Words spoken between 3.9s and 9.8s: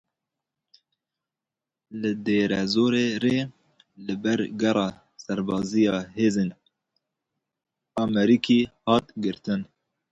li ber gera serbazî ya hêzên Amerîkî hat girtin.